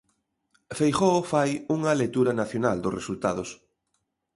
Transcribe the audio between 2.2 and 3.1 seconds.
nacional dos